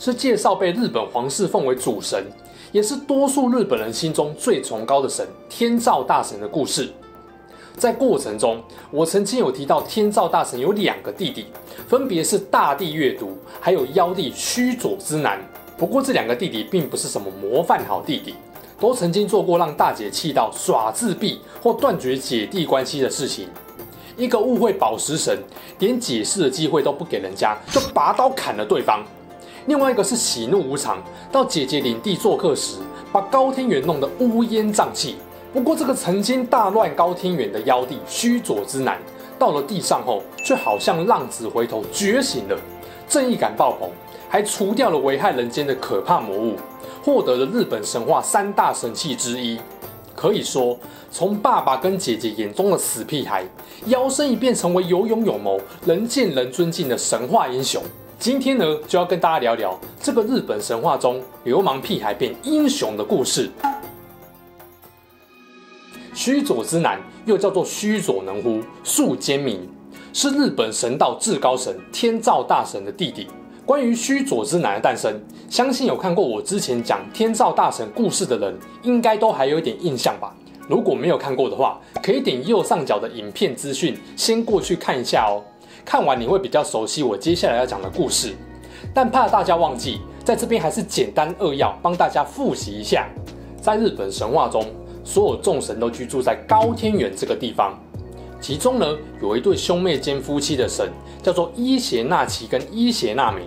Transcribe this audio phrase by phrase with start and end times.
[0.00, 2.24] 是介绍被日本皇室奉为主神，
[2.72, 6.88] 也是多数日本人心中最崇高的神天照大神的故事。
[7.76, 11.48] 在过程中，我曾经有提到天照大神有两个弟弟，
[11.86, 15.38] 分别是大地月读，还有妖帝须佐之男。
[15.76, 18.34] 不过这两个弟弟并不是什么模范好弟弟，
[18.80, 23.48] 都曾经做过让大姐气到耍自闭或断绝姐弟关系的事情。
[24.16, 25.38] 一个误会宝石神，
[25.78, 29.04] 连解释的机会都不给人家，就拔刀砍了对方。
[29.70, 32.78] 另外一个是喜怒无常，到姐姐领地做客时，
[33.12, 35.14] 把高天元弄得乌烟瘴气。
[35.52, 38.98] 不过，这个曾经大乱高天元的妖帝须佐之男，
[39.38, 42.58] 到了地上后，却好像浪子回头觉醒了，
[43.08, 43.88] 正义感爆棚，
[44.28, 46.56] 还除掉了危害人间的可怕魔物，
[47.04, 49.56] 获得了日本神话三大神器之一。
[50.16, 50.76] 可以说，
[51.12, 53.44] 从爸爸跟姐姐眼中的死屁孩，
[53.86, 57.80] 摇身一变成为有勇有谋、人见人尊敬的神话英雄。
[58.20, 63.50] 今天呢，就要跟大家聊聊这个日本神话中流氓屁孩变英雄的故事。
[66.12, 69.66] 须佐之男又叫做须佐能乎，素奸名，
[70.12, 73.26] 是日本神道至高神天照大神的弟弟。
[73.64, 80.36] 关于须佐之男的诞生，相信有看过我之前讲天照大神故事的人，应该都还有一点印象吧。
[80.68, 85.40] 如果没有看过的话，可以点右上角的影片资讯，先过去看一下哦。
[85.90, 88.32] 看完你会比较熟悉我接下来要讲的故事，
[88.94, 93.08] 但怕大家忘记，在这边还是简单扼要帮大家复习一下。
[93.60, 94.64] 在日本神话中，
[95.02, 97.76] 所有众神都居住在高天原这个地方，
[98.40, 98.86] 其中呢
[99.20, 100.88] 有一对兄妹兼夫妻的神，
[101.24, 103.42] 叫做伊邪那岐跟伊邪那美，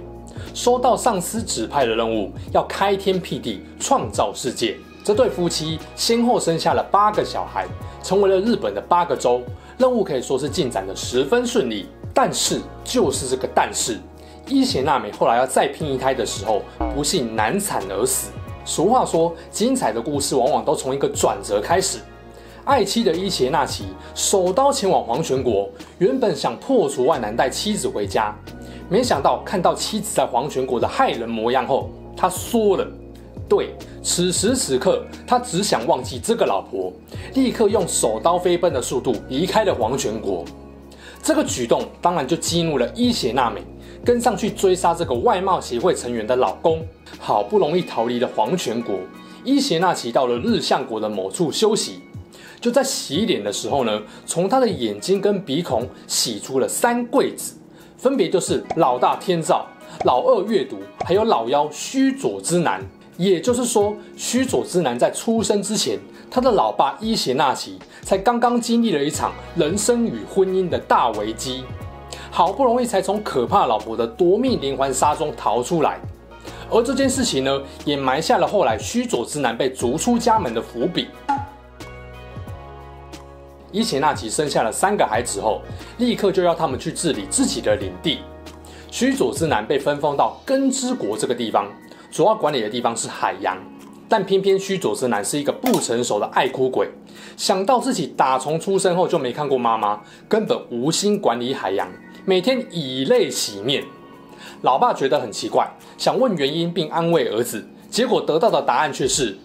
[0.54, 4.76] 收到上司指派的任务，要开天辟地，创造世界。
[5.02, 7.66] 这对夫妻先后生下了八个小孩，
[8.04, 9.42] 成为了日本的八个州，
[9.78, 11.86] 任务可以说是进展得十分顺利。
[12.14, 14.00] 但是，就是这个但是，
[14.48, 16.62] 伊邪那美后来要再拼一胎的时候，
[16.94, 18.30] 不幸难产而死。
[18.66, 22.00] 俗话说，精彩的故事往往都从一个转折开始。
[22.66, 23.84] 爱妻的伊邪那岐
[24.16, 28.34] 手刀前往黄泉国，原本想破除万难带妻子回家，
[28.88, 32.88] 没想到看到妻子在黄泉国的骇人模样后，他缩了。
[33.50, 36.94] 对，此时此刻，他只想忘记这个老婆，
[37.34, 40.46] 立刻用手刀飞奔的速度离开了黄泉国。
[41.24, 43.64] 这个举动当然就激怒了伊邪那美，
[44.04, 46.86] 跟上去追杀这个外貌协会成员的老公。
[47.18, 49.00] 好不容易逃离了黄泉国，
[49.46, 52.02] 伊邪那岐到了日向国的某处休息。
[52.60, 57.54] 就在洗脸的时候呢，从他的眼睛跟鼻孔洗出了三贵子，
[57.98, 59.66] 分别就是老大天照、
[60.04, 62.86] 老二月读，还有老幺须佐之男。
[63.16, 66.00] 也就是说，须佐之男在出生之前，
[66.34, 71.64] 他的老爸伊邪那岐才刚刚经历了一场人生与婚姻的大危机，
[72.32, 76.00] 好不容易才从可怕老婆的夺命连环杀中逃出来。
[76.72, 81.08] 而这件事情呢，也埋下了后来须佐之男被逐出家门的伏笔。
[83.72, 85.62] 伊邪那岐生下了三个孩子后，
[86.00, 88.22] 立刻就要他们去治理自己的领地。
[88.90, 91.68] 须佐之男被分封到根之国这个地方。
[92.10, 93.58] 主要管理的地方是海洋，
[94.14, 96.88] 但偏偏须佐之男是一个不成熟的爱哭鬼，
[97.36, 101.88] 想到自己打从出生后就没看过妈妈，根本无心管理海洋，
[102.24, 103.84] 每天以泪洗面。
[104.62, 109.36] 老爸觉得很奇怪，想问原因并安慰儿子，结果得到的答案却是：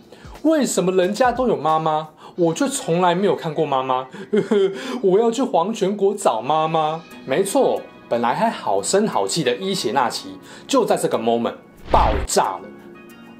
[0.43, 4.07] 为什么人家都有妈妈，我却从来没有看过妈妈？
[5.01, 7.01] 我要去黄泉国找妈妈。
[7.25, 10.27] 没错，本来还好声好气的伊邪那岐，
[10.67, 11.55] 就在这个 moment。
[11.91, 12.69] 爆炸了！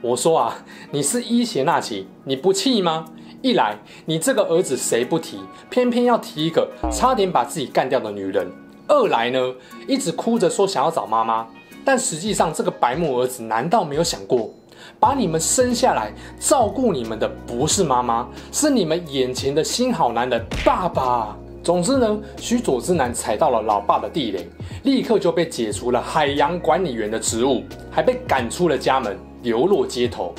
[0.01, 0.55] 我说啊，
[0.93, 3.05] 你是伊邪那岐，你不气吗？
[3.43, 8.47] 一来，你这个儿子谁不提，偏偏要提一个差点把自己干掉的女人；
[8.87, 9.55] 二来呢，
[9.89, 11.47] 一直哭着说想要找妈妈，
[11.85, 14.55] 但实际上这个白目儿子难道没有想过，
[15.01, 21.37] 把你们生下来照顾你们的不是妈妈，是你们眼前的新好男人爸爸？
[21.61, 24.49] 总之呢，须佐之男踩到了老爸的地雷，
[24.85, 30.35] 立刻就被解除了海洋管理员的职务，还被赶出了家门，流落街头。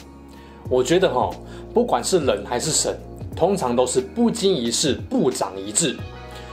[0.69, 1.29] 我觉得哈，
[1.73, 2.97] 不管是人还是神，
[3.35, 5.97] 通常都是不经一事不长一智。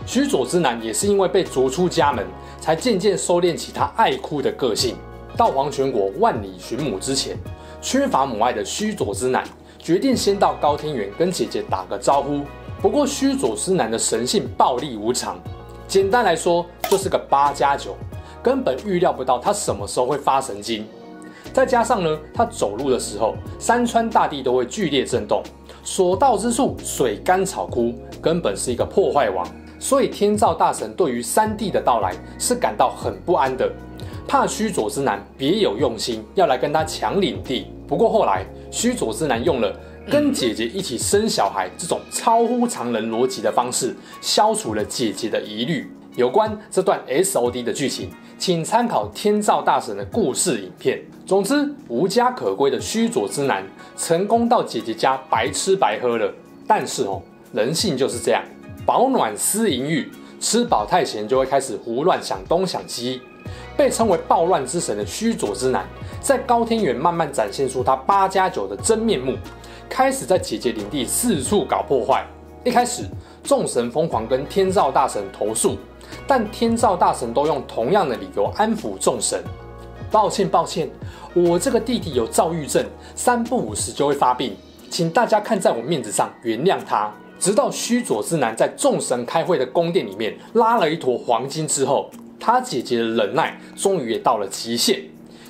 [0.06, 2.24] 须佐之男也是因为被逐出家门，
[2.60, 4.96] 才渐渐收敛起他爱哭的个性。
[5.36, 7.36] 到黄泉国万里寻母之前，
[7.82, 9.44] 缺乏母爱的须佐之男
[9.78, 12.40] 决定先到高天原跟姐姐打个招呼。
[12.80, 15.38] 不过须佐之男的神性暴力无常，
[15.86, 17.96] 简单来说就是个八加九，
[18.42, 20.86] 根本预料不到他什么时候会发神经。
[21.56, 25.42] 再加上呢，他走路的时候，山川大地都会剧烈震动，
[25.82, 29.42] 所到之处水干草枯，根本是一个破坏王。
[29.78, 33.72] 所以天照大神对于三弟的到来是感到很不安的，
[34.28, 37.68] 怕须佐之男别有用心，要来跟他抢领地。
[37.88, 39.74] 不过后来须佐之男用了
[40.10, 45.90] 跟姐姐一起生小孩这种超乎常人逻辑的方式，消除了姐姐的疑虑。
[46.16, 51.02] 有关这段 SOD 的剧情，请参考天照大神的故事影片。
[51.24, 53.64] 总之，无家可归的须佐之男
[53.96, 56.32] 成功到姐姐家白吃白喝了。
[56.66, 57.22] 但是哦，
[57.52, 58.42] 人性就是这样。
[58.84, 63.22] 饱暖思淫欲，吃饱太闲就会开始胡乱想东想西。
[63.76, 65.86] 被称为暴乱之神的须佐之男，
[66.20, 69.36] 在高天原慢慢展现出他八加九的真面目，
[69.88, 72.24] 开始在姐姐领地四处搞破坏。
[72.64, 73.04] 一开始，
[73.44, 75.76] 众神疯狂跟天照大神投诉，
[76.26, 79.42] 但天照大神都用同样的理由安抚众神。
[80.10, 80.88] 抱歉，抱歉，
[81.34, 84.56] 我这个弟弟有躁郁症，三不五时就会发病，
[84.88, 87.12] 请大家看在我面子上原谅他。
[87.38, 92.08] 直到须佐之男在众神开会的宫殿里面拉了一坨黄金之后，
[92.40, 95.02] 他姐姐的忍耐终于也到了极限，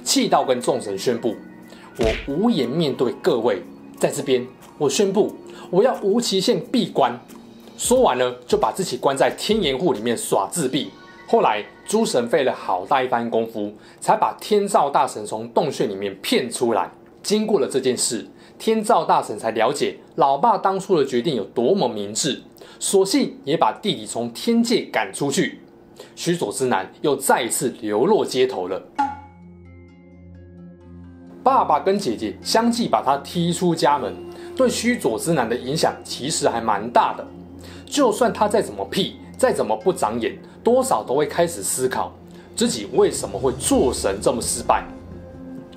[0.03, 1.37] 气到跟众神宣布
[2.01, 3.63] ：“我无颜面对各位，
[4.01, 4.45] 在这边，
[4.79, 5.33] 我宣布
[5.71, 7.21] 我要无期限闭关。”
[7.77, 10.91] 说完呢，就把自己关在天岩户里面耍自闭。
[11.27, 16.91] 后来诸神费了好大一番功夫，才把天照大神从洞穴里面骗出来。
[17.23, 18.27] 经过了这件事。
[18.59, 22.41] 天照大神才了解老爸当初的决定有多么明智，
[22.79, 25.61] 索性也把弟弟从天界赶出去。
[26.15, 28.83] 须佐之男又再一次流落街头了。
[31.45, 34.15] 爸爸跟姐姐相继把他踢出家门，
[34.57, 37.27] 对须佐之男的影响其实还蛮大的。
[37.87, 42.13] 就算他再怎么屁，再怎么不长眼，多少都会开始思考
[42.55, 44.85] 自己为什么会做神这么失败。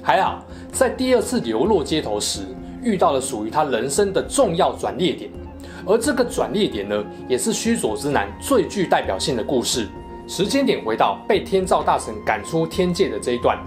[0.01, 2.41] 还好，在第二次流落街头时。
[2.81, 5.29] 遇到了属于他人生的重要转捩点，
[5.85, 9.85] 而这个转捩点呢，也是须佐之男最具代表性的故事。
[10.29, 13.59] 时间点回到被天照大神赶出天界的这一段，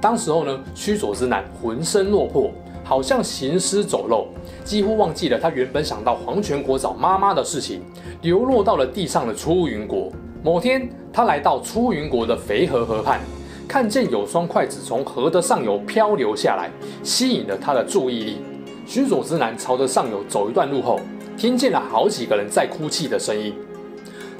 [0.00, 2.50] 当时候呢，须佐之男浑身落魄，
[2.82, 4.26] 好像行尸走肉，
[4.64, 7.82] 几乎忘记了他原本想到黄泉国找妈妈的事情，
[8.22, 10.10] 流落到了地上的出云国。
[10.42, 13.20] 某天，他来到出云国的肥河河畔。
[13.68, 16.70] 看见有双筷子从河的上游漂流下来，
[17.02, 18.38] 吸引了他的注意力。
[18.86, 21.00] 须佐之男朝着上游走一段路后，
[21.38, 23.54] 听见了好几个人在哭泣的声音。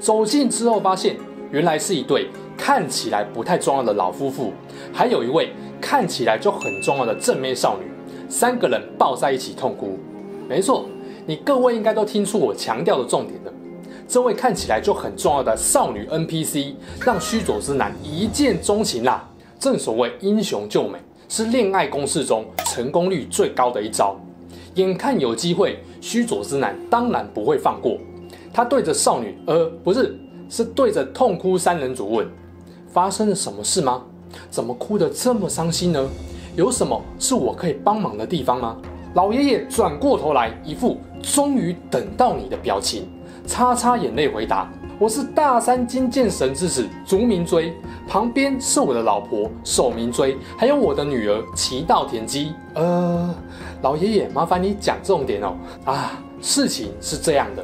[0.01, 1.17] 走近之后，发现
[1.51, 2.29] 原来是一对
[2.59, 4.53] 看起来不太重要的老夫妇，
[4.93, 7.85] 还有一位看起来就很重要的正面少女。
[8.29, 9.99] 三个人抱在一起痛哭。
[10.53, 10.85] 没错，
[11.25, 13.51] 你各位应该都听出我强调的重点了。
[14.07, 19.27] 这位看起来就很重要的少女 NPC，让须佐之男一见钟情啦。
[19.59, 24.15] 正所谓英雄救美，是恋爱公式中成功率最高的一招。
[24.75, 27.97] 眼看有机会，须佐之男当然不会放过。
[28.53, 30.15] 他对着少女，呃，不是，
[30.51, 32.29] 是对着痛哭三人组问：
[32.89, 34.03] 发生了什么事吗？
[34.51, 36.09] 怎么哭得这么伤心呢？
[36.57, 38.77] 有什么是我可以帮忙的地方吗？
[39.15, 43.07] 老爷爷转过头来，一副终于等到你的表情。
[43.45, 47.75] 擦擦眼泪回答：“我是大山金剑神之子竹名追，
[48.09, 52.55] 旁边是我的老婆守名追，还有我的女儿奇稻田姬。
[52.75, 53.35] 呃，
[53.83, 55.57] 老爷爷，麻烦你讲重点哦。
[55.85, 57.63] 啊，事情是这样的，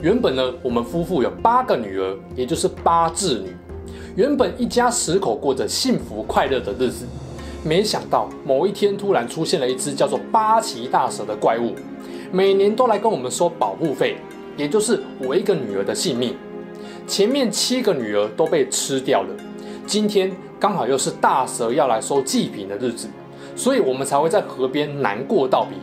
[0.00, 3.54] 原本呢，我们夫妇有八个女儿，也就是八字女。
[4.16, 7.06] 原本一家十口过着幸福快乐的日子，
[7.62, 11.74] 没想到某一天突然出现了一只叫做八岐大蛇的怪物，
[12.32, 14.16] 每年都来跟我们收保护费。”
[14.56, 16.36] 也就是我一个女儿的性命，
[17.06, 19.28] 前面七个女儿都被吃掉了，
[19.86, 23.08] 今天刚好又是大蛇要来收祭品的日子，
[23.56, 25.78] 所以我们才会在河边难过道别。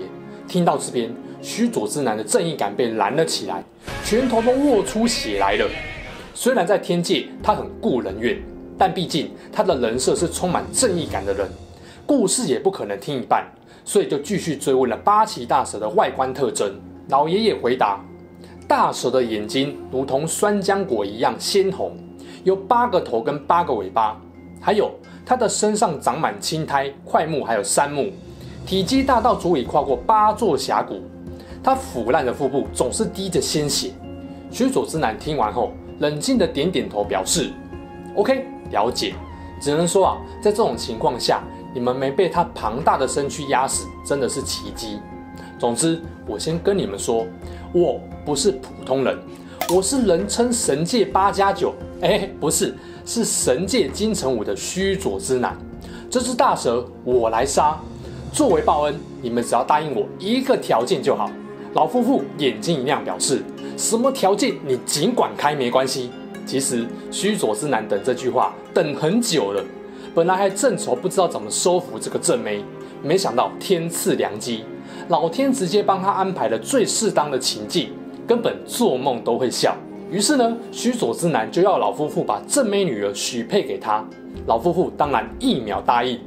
[0.48, 3.64] 听到这边，须佐之男的正义感被燃了起来，
[4.04, 5.66] 拳头都握出血来了。
[6.36, 8.38] 虽然在天界他很顾人怨，
[8.78, 11.50] 但毕竟他的人设是充满正义感的人，
[12.08, 13.46] 故事也不可能听一半，
[13.84, 16.74] 所以就继续追问了八岐大蛇的外观特征。
[17.10, 18.00] 老爷爷回答。
[18.68, 21.96] 大蛇的眼睛如同酸浆果一样鲜红，
[22.44, 24.20] 有八个头跟八个尾巴，
[24.60, 24.92] 还有
[25.26, 28.12] 它的身上长满青苔、块木还有杉木，
[28.66, 31.02] 体积大到足以跨过八座峡谷。
[31.64, 33.92] 它腐烂的腹部总是滴着鲜血。
[34.52, 37.50] 须佐之男听完后，冷静的点点头，表示
[38.16, 39.14] ：“OK，了解。
[39.62, 41.42] 只能说啊，在这种情况下，
[41.78, 44.98] 你们没被他庞大的身躯压死，真的是奇迹。
[45.60, 47.24] 总之，我先跟你们说，
[47.72, 49.16] 我不是普通人，
[49.70, 55.56] 我是人称神界八加九，哎，不是，是神界金城武的须佐之男。
[56.10, 57.78] 这只大蛇我来杀，
[58.34, 61.30] 作为报恩，你们只要答应我一个条件就好。
[61.76, 63.44] 老夫妇眼睛一亮，表示
[63.78, 66.10] 什么条件你尽管开，没关系。
[66.44, 69.64] 其实须佐之男等这句话等很久了，
[70.18, 72.66] 本来还正愁不知道怎么收服这个正妹，
[73.04, 74.64] 没想到天赐良机，
[75.10, 77.92] 老天直接帮他安排了最适当的情境，
[78.28, 79.78] 根本做梦都会笑。
[80.10, 84.04] 于是呢，须佐之男就要老夫妇把正妹女儿许配给他，
[84.48, 86.20] 老夫妇当然一秒答应。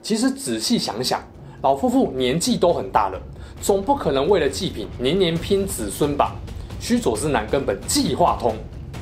[0.00, 1.22] 其实仔细想想，
[1.60, 3.20] 老夫妇年纪都很大了，
[3.60, 6.34] 总不可能为了祭品年年拼子孙吧？
[6.80, 8.54] 须佐之男根本计划通。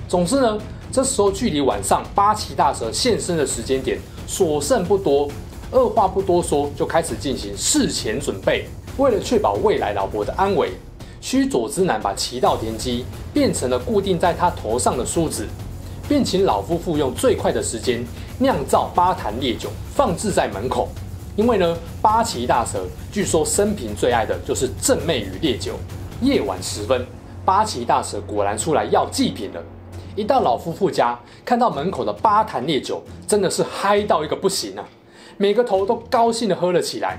[0.08, 0.58] 总之呢，
[0.94, 3.98] 这时候距离晚上八岐大蛇现身的时间点
[4.28, 5.28] 所剩不多，
[5.72, 8.68] 二话不多说就开始进行事前准备。
[8.96, 10.70] 为了确保未来老婆的安危，
[11.20, 15.48] 须佐之男把奇稻田姬变成了固定在他头上的梳子，
[16.08, 18.00] 并请老夫妇用最快的时间
[18.38, 20.88] 酿造八坛烈酒，放置在门口。
[21.34, 25.72] 因为呢，八岐大蛇据说生平最爱的就是正妹与烈酒。
[26.20, 27.04] 夜晚时分，
[27.44, 29.60] 八岐大蛇果然出来要祭品了。
[30.16, 34.84] 一到老夫妇家，看到门口的八坛烈酒，真的是嗨到一个不行啊！
[35.36, 37.18] 每个头都高兴地喝了起来。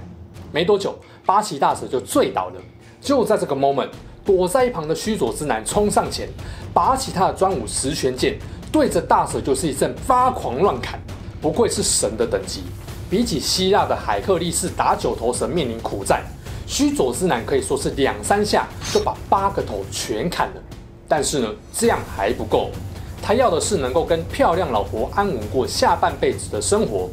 [0.51, 2.61] 没多久，八岐大蛇就醉倒了。
[3.01, 3.89] 就在这个 moment，
[4.23, 6.29] 躲在一旁的须佐之男冲上前，
[6.73, 8.37] 拔起他的专武十拳剑，
[8.71, 10.97] 对着大蛇就是一阵发狂乱砍。
[11.41, 12.63] 不愧是神的等级。
[13.09, 16.23] 比起希腊的海克力士打九头蛇面临苦战，
[16.65, 20.61] 须佐之男可以说是两三下就把八个头全砍了。
[21.07, 22.71] 但是呢，这样还不够，
[23.27, 27.09] 他要的是能够跟漂亮老婆安稳过下半辈子的生活。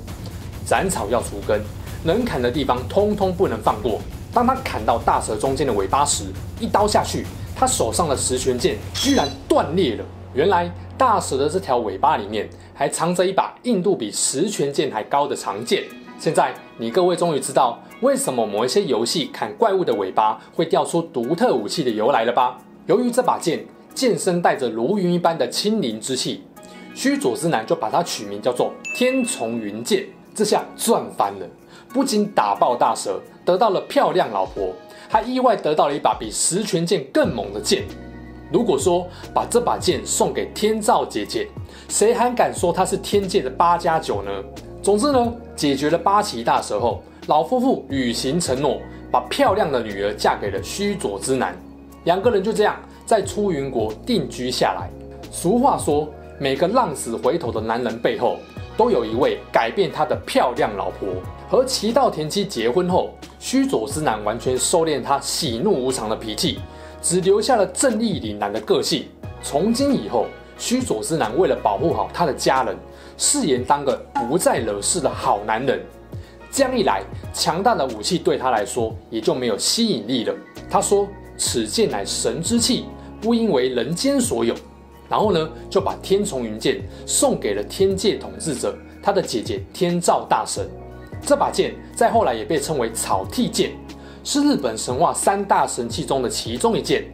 [0.67, 1.59] 斩草要除根，
[2.05, 3.99] 能砍的地方通通不能放过。
[4.31, 6.25] 当他砍到大蛇中间的尾巴时，
[6.61, 7.25] 一刀下去，
[7.57, 10.05] 他手上的十全剑居然断裂了。
[10.35, 12.47] 原来大蛇的这条尾巴里面。
[12.75, 15.85] 还藏着一把硬度比十全剑还高的长剑。
[16.19, 22.59] 现在你各位终于知道为什么某一些游戏砍怪物的尾巴会掉出独特武器的由来了吧？
[22.87, 26.43] 由于这把剑剑身带着如云一般的清灵之气，
[26.95, 30.07] 须佐之男就把它取名叫做天丛云剑。
[30.35, 31.47] 这下赚翻了，
[31.93, 34.73] 不仅打爆大蛇，得到了漂亮老婆，
[35.09, 37.85] 还意外得到了一把比十全剑更猛的剑。
[38.51, 41.49] 如果说把这把剑送给天照姐姐，
[41.89, 44.31] 谁还敢说她是天界的八加九呢？
[44.83, 48.81] 总之呢，解决了八岐大蛇后，老夫妇履行承诺，
[49.11, 51.55] 把漂亮的女儿嫁给了须佐之男。
[52.05, 52.77] 两个人就这样
[53.13, 54.89] 在出云国定居下来。
[55.31, 58.39] 俗话说，每个浪子回头的男人背后，
[58.75, 61.11] 都有一位改变他的漂亮老婆。
[61.47, 66.59] 和齐道田妻结婚后，须佐之男完全收敛他喜怒无常的脾气。
[67.03, 69.05] 只留下了正义凛然的个性。
[69.43, 70.25] 从今以后，
[70.57, 72.75] 须佐之男为了保护好他的家人，
[73.19, 75.79] 誓言当个不再惹事的好男人。
[76.51, 77.03] 这样一来，
[77.35, 80.35] 强大的武器对他来说也就没有吸引力了。
[80.71, 82.87] 他说：“此剑乃神之器，
[83.23, 84.55] 不应为人间所有。”
[85.09, 90.69] 然后呢，就把天丛云剑送给了天界统治者，他的姐姐天照大神。
[91.25, 93.73] 这把剑在后来也被称为草薙剑。
[94.25, 97.05] 是日本神话三大神器中的其中一件，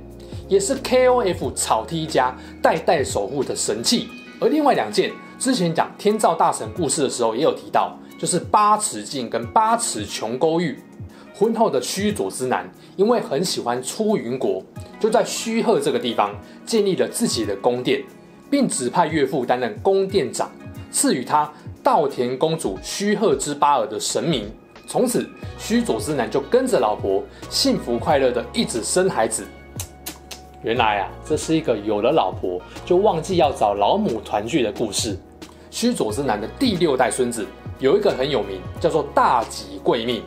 [0.47, 4.09] 也是 KOF 草薙一家代代守护的神器。
[4.41, 10.79] 而另外两件，之前讲天照大神故事的时候也有提到，就是八尺镜跟八尺琼勾玉。
[11.38, 14.61] 婚后的须佐之男因为很喜欢出云国，
[14.99, 16.35] 就在须贺这个地方
[16.66, 18.02] 建立了自己的宫殿，
[18.50, 20.50] 并指派岳父担任宫殿长，
[20.90, 21.49] 赐予他
[21.80, 24.50] 稻田公主须贺之巴尔的神名。
[24.85, 29.47] 从此，须佐之男就跟着老婆，幸福快乐的一直生孩子。
[30.64, 35.16] 原来啊，这是一个有了老婆就忘记要找老母团聚的故事。
[35.71, 37.47] 须佐之男的第六代孙子
[37.78, 40.21] 有一个很有名，叫做大吉贵命，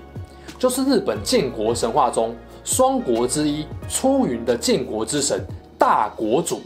[0.62, 5.44] 就是日本建国神话中双国之一出云的建国之神
[5.76, 6.62] 大国主。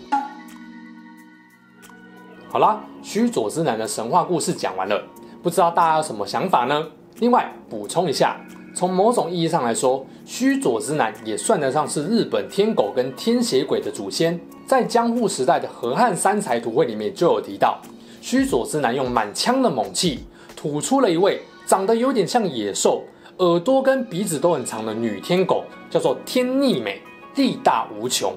[2.49, 5.01] 好啦，须佐之男的神话故事讲完了，
[5.41, 6.85] 不知道大家有什么想法呢？
[7.19, 8.35] 另外补充一下，
[8.75, 14.37] 从某种意义上来说，须佐之男也算得上是日本天狗跟天邪鬼的祖先。
[14.67, 17.79] 在江户时代的河汉三才图会里面就有提到，
[18.19, 23.01] 须佐之男用满腔的猛气吐出了一位长得有点像野兽、
[23.39, 27.01] 耳朵跟鼻子都很长的女天狗，叫做天逆美，
[27.35, 28.33] 力大无穷。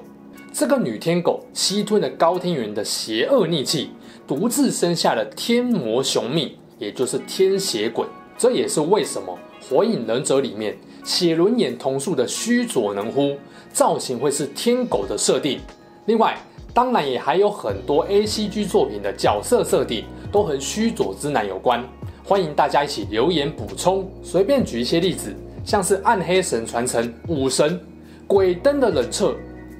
[0.51, 3.91] 这个女天狗吸吞了高天原的邪恶逆气，
[4.27, 8.05] 独自生下了天魔雄命，也就是天邪鬼。
[8.37, 9.37] 这也是为什么
[9.69, 13.37] 《火影忍者》里面写轮眼瞳术的须佐能乎
[13.71, 15.61] 造型会是天狗的设定。
[16.07, 16.37] 另外，
[16.73, 21.81] 当然也还有很多 ACG 作品的角色设定都和须佐之男有关。
[22.29, 24.07] 欢迎大家一起留言补充。
[24.21, 27.81] 随便举一些例子，像是暗黑神传承武神、
[28.27, 29.35] 鬼灯的冷彻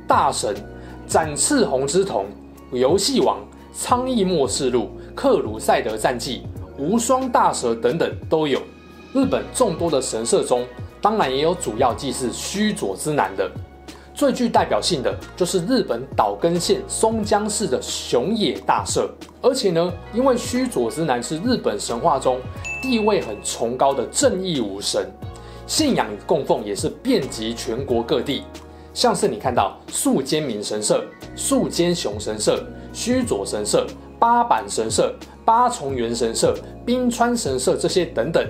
[0.07, 0.55] 大神、
[1.05, 2.25] 斩赤红之瞳、
[2.71, 3.37] 游戏王。
[3.71, 6.41] 苍翼末世录、克鲁赛德战记、
[6.75, 8.59] 无双大蛇等等都有。
[9.13, 10.65] 日本众多的神社中，
[10.99, 13.47] 当然也有主要祭祀须佐之男的。
[14.19, 19.09] 最具代表性的就是日本岛根县松江市的熊野大社。
[19.41, 22.37] 而且呢，因为须佐之男是日本神话中
[22.81, 25.09] 地位很崇高的正义武神，
[25.65, 28.43] 信仰与供奉也是遍及全国各地。
[28.93, 32.61] 像是你看到宿间明神社、宿间雄神社。
[32.91, 33.85] 须佐神社、
[34.17, 35.13] 八坂神社、
[35.45, 38.43] 八重垣神社、冰川神社这些等等，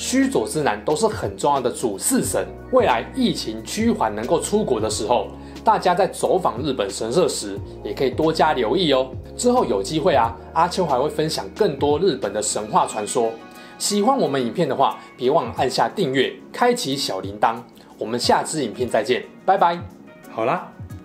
[0.00, 2.46] 须佐之男都是很重要的主祀神。
[2.72, 5.26] 未来疫情趋缓，能够出国的时候，
[5.62, 9.10] 大家在走访日本神社时，也可以多加留意哦。
[9.36, 13.30] 之后有机会啊，阿秋还会分享更多日本的神话传说。
[13.76, 17.56] 喜欢我们影片的话，别忘了按下订阅，开启小铃铛。
[17.98, 19.78] 我们下支影片再见，拜拜。
[20.30, 20.69] 好啦。